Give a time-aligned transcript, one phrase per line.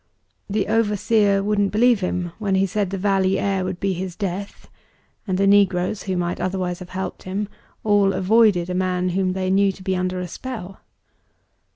[0.49, 4.67] The overseer wouldn't believe him when he said the valley air would be his death
[5.27, 7.47] and the negroes, who might otherwise have helped him,
[7.83, 10.79] all avoided a man whom they knew to be under a spell.